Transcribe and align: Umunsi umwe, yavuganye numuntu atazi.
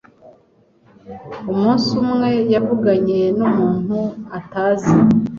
Umunsi 1.51 1.89
umwe, 2.03 2.29
yavuganye 2.53 3.19
numuntu 3.37 3.99
atazi. 4.39 4.91